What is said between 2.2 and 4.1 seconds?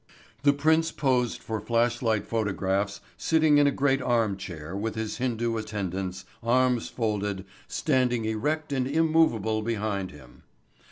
photographs sitting in a great